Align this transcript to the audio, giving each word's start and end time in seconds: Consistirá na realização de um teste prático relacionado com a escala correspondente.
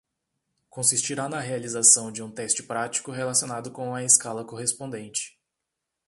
Consistirá 0.67 1.29
na 1.29 1.39
realização 1.39 2.11
de 2.11 2.23
um 2.23 2.31
teste 2.31 2.63
prático 2.63 3.11
relacionado 3.11 3.69
com 3.69 3.93
a 3.93 4.03
escala 4.03 4.43
correspondente. 4.43 5.39